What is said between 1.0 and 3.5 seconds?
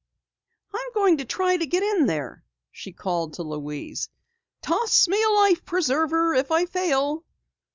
to try to get in there!" she called to